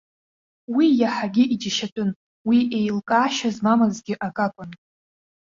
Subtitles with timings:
[0.75, 2.09] Уи иаҳагьы иџьашьатәын,
[2.47, 4.71] уи еилкаашьа змамызгьы акы акәын.